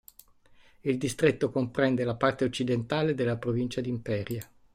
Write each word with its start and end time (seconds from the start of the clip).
Il 0.79 0.97
distretto 0.97 1.51
comprende 1.51 2.03
la 2.03 2.15
parte 2.15 2.43
occidentale 2.43 3.13
della 3.13 3.37
provincia 3.37 3.81
di 3.81 3.89
Imperia. 3.89 4.43